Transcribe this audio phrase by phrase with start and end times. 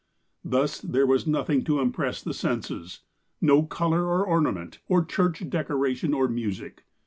[0.43, 3.01] Thus, there was nothing to impress the senses,
[3.39, 6.85] no colour or ornament, or church decoration, or music.